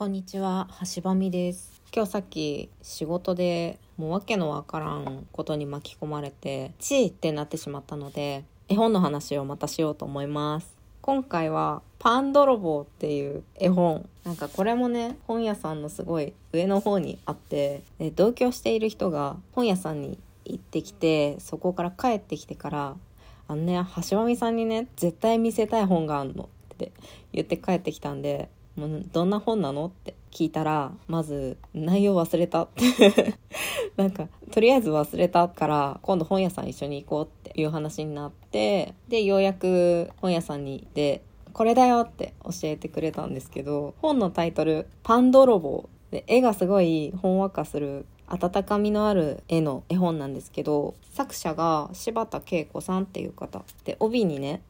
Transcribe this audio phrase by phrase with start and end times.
[0.00, 1.82] こんにちは、橋場美です。
[1.94, 10.74] 今日さっき仕事でもうわけのわからんことに巻き込まれて、チーってなってしまったので、絵本の話をまたしようと思います。
[11.02, 14.08] 今回はパン泥棒っていう絵本。
[14.24, 22.96] なんかこれもね、本屋さんのすごい上の方にあって、で同居している人が本屋さんに行ってきて、そこから帰ってきてから、
[23.48, 23.78] あのね、
[24.10, 26.90] 橋場美さんにね、絶対見せたい本があるのって
[27.34, 28.48] 言って帰ってきたんで、
[28.88, 29.86] どんな本なの？
[29.86, 33.38] って聞いたら、まず内容忘れたって。
[33.96, 41.22] なんか、とりあえず忘れたから、今度本屋さん一緒に行こうっていう話になって、で、ようやく本屋さんに行って、
[41.52, 45.88] これだよって教えてくれたんですけど、本のタイトル、パン泥棒。
[46.10, 54.62] で、絵がすごいほんわかする温かみのある絵の絵本なんですけど作者が柴田恵子さんっていう方で帯にね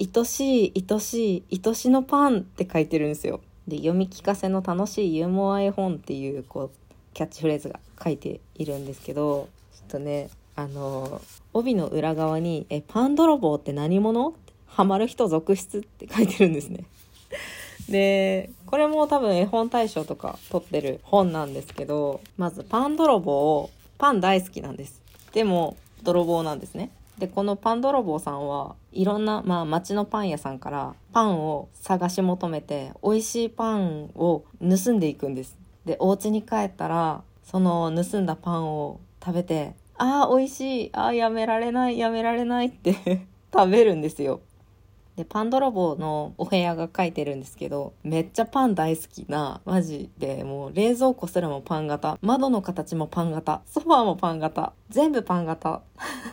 [0.00, 3.40] 愛しい愛しい愛しのパン」って書いてるんですよ。
[3.66, 6.70] で読み聞かせの楽しいユーモア絵本っていうこう
[7.12, 11.20] キャッチフレーズが書いているんですけどちょっとねあの
[11.52, 14.34] 帯の裏側に「えパン泥棒って何者?」
[14.66, 16.84] ハマる人続出って書いてるんですね。
[17.90, 25.02] でこれも多分絵本大賞とか取ってる本なんですけどまずパン泥棒パン大好きなんです。
[25.32, 26.90] でも泥棒なんですね。
[27.18, 35.56] でこのパン泥棒さんはいろんな、まあ、町のパン屋さんからパンを探し求めて美味しいパンを盗んでいくんです。
[35.84, 44.40] でお家に帰ったらその盗んだパンを食べてああ美味しいああやめられないやめられないって 食べるんですよ。
[45.18, 55.82] で、パン泥棒のお部屋が書いてるんですけど、めっちゃパン大好きな、マジで、もう冷蔵庫すらもパン型、窓の形もパン型、ソファーもパン型、全部パン型。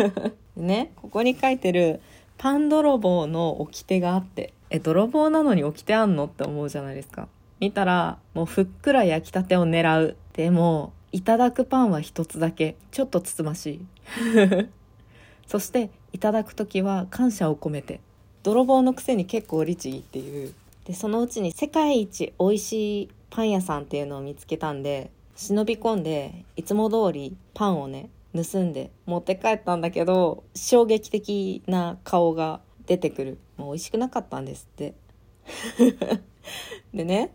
[0.56, 2.00] ね、ここに書いてる、
[2.38, 7.28] パン泥棒の掟があって、え、泥棒なのに掟あんのって思うじゃないですか。
[7.60, 10.16] 見たら、もうふっくら焼きたてを狙う。
[10.32, 12.76] でも、いただくパンは一つだけ。
[12.92, 13.86] ちょっとつつましい。
[15.46, 18.00] そして、いただくときは感謝を込めて。
[18.42, 20.54] 泥棒のくせに結構律儀っていう。
[20.84, 33.38] でそのうちに世界一美味しいパン屋さんっていうのを見つけたんで忍び込んでいつも通りパンをね盗んで持って帰ったんだけど衝撃的な顔が出てくる。
[33.56, 34.94] もう美味しくなかったんですって。
[36.94, 37.32] でね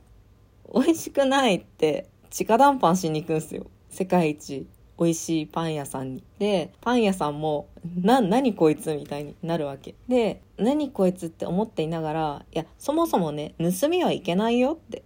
[0.74, 3.68] 美味しくないって直談判しに行くんですよ。
[3.90, 4.68] 世界一。
[5.00, 6.24] 美味しいパン屋さんに。
[6.40, 7.68] で、パン屋さんも、
[8.02, 9.96] な、何こいつみたいになるわけ。
[10.08, 15.04] で、何こいつって思っていながら、いや、そもそもね、盗みはいけないよって。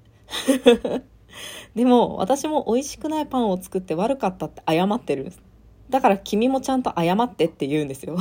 [1.75, 5.41] でも、私も美味しくないパンを作って悪かったって謝ってるんです。
[5.89, 8.17] だから君もちゃんと謝ってって言うんですよ。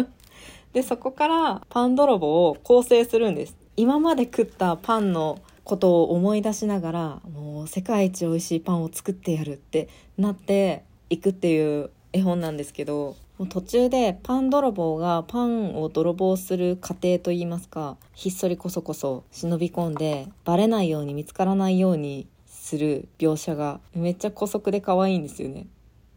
[0.72, 3.56] で、そこからパン泥棒を構成するんです。
[3.76, 25.66] 今まで食ったパンのことを思い出しながら、もう世界一美味しいパンを作ってやるってなって、行くっていう絵本なんですけどもう途中でパン泥棒がパンを泥棒する過程といいますかひっそりこそこそ忍び込んでバレないように見つからないようにする描写がめっちゃ姑息で可愛いんですよね。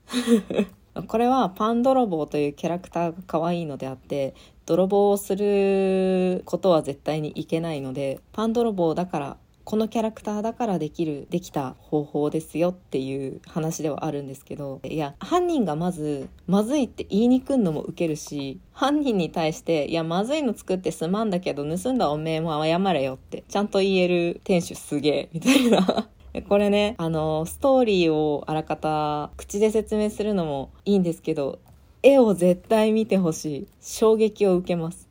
[1.08, 4.34] これはパン泥棒というキャラクターが可愛いのであって
[4.66, 26.08] 泥棒をすることは絶対にいけないのでパン泥棒だからこのキャラクターだからできるできた方法ですよっていう話ではあるんですけどいや犯人がまずまずいって言いにくんのもウケるし犯人に対していやまずいの作ってすまんだけど盗んだおめえも謝れよってちゃんと言える店主すげえみたいな。
[26.48, 31.60] これねあのストーリーをあらかた口で説明するのもいいんですけど
[32.04, 33.68] 絵を絶対見てほしい。
[33.82, 35.10] 衝撃を受けます。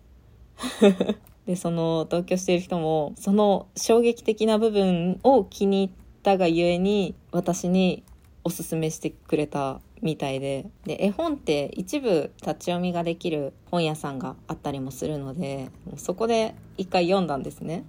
[1.47, 8.03] でその同居している人もその衝撃的な部分を気に入ったがゆえに私に
[8.43, 10.67] おすすめしてくれたみたいで。
[10.85, 17.85] で絵本って一部立ち読みができる本屋さんがあったりもするのでそこで一回読んだんですね。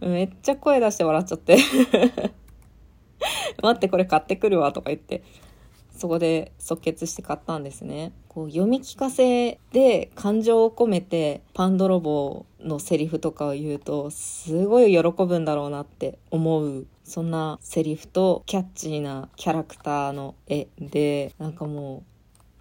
[0.00, 1.56] めっちゃ声出して笑っちゃって。
[3.62, 5.22] 待ってこれ買ってくるわとか言って。
[6.02, 8.10] そこで即決して買ったんですね。
[8.26, 22.02] こう読み聞かせで感情を込めてパン泥棒のセリフとかを言うとすごい喜ぶんだろうなって思うそんなセリフとキャッチーなキャラクターの絵でなんかもう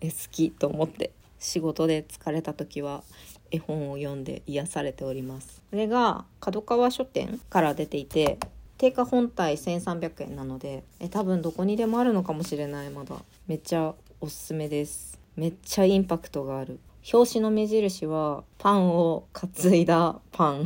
[0.02, 3.02] え好きと思って仕事で疲れた時は
[3.50, 5.64] 絵本を読んで癒されております。
[5.72, 8.38] これが角川書店から出ていて
[8.82, 13.16] 定価本体1300円なのでえ多分どこにでもあるのかもしれないまだ。
[13.46, 15.20] めっちゃおすすめです。
[15.36, 16.80] めっちゃインパクトがある。
[17.14, 20.66] 表紙の目印はパンを担いだパン。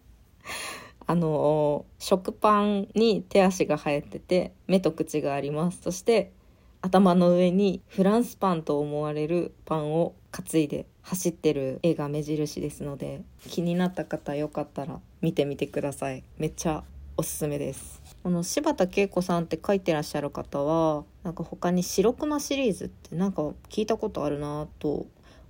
[1.06, 5.82] あの食パンに手足が生えてて目と口があります。
[5.82, 6.32] そして
[6.80, 16.24] 頭の上にフランスパンと思われるパンを担いで走ってる絵が目印ですので気になった方よかったら見てみてください。
[16.38, 16.82] めっちゃ
[17.18, 18.02] おすすめです。
[18.22, 25.06] この柴田恵子さんって書いてらっしゃる方はなんか他に「白熊」シリーズってなんか聞いたことあるなと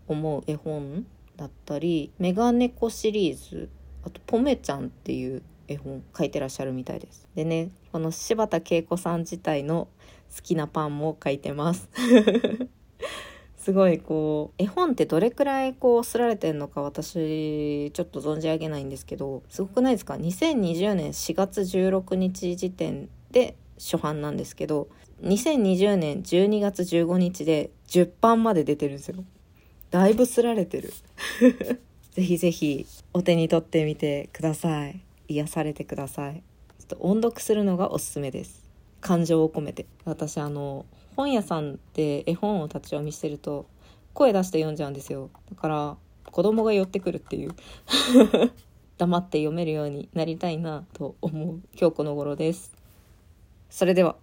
[0.07, 3.69] 思う絵本だったり「メガネコ」シリーズ
[4.05, 7.27] あと「ポメちゃん」っていう絵本書いてらっしゃるみたいです。
[7.35, 9.89] でねこの柴田恵子さん自体の
[10.37, 11.89] 好きなパンも書いてます。
[13.67, 24.87] すごいこう絵本ってどれくらいこうすられてんのか私ちょっと存じ上げないんですけどすごくないですか？2020年4月16日時点で初版なんですけど
[25.25, 29.25] 2020年12月15日で10版まで出てるんですよ。
[29.91, 30.93] だいぶすられてる。
[32.15, 35.01] ぜひぜひお手に取ってみてください。
[35.27, 36.45] 癒されてください。
[36.79, 38.63] ちょっと音読するのがおすすめです。
[39.01, 39.87] 感情を込めて。
[40.05, 40.87] 私あの
[41.17, 43.67] 本屋さんで絵本を立ち読みしてると
[44.13, 45.31] 声出して読んじゃうんですよ。
[45.51, 45.97] だから
[46.31, 47.53] 子供が寄ってくるっていう。
[48.99, 52.75] 黙って読めるようになりたいなと思う今日この頃です。
[53.69, 54.17] それでは。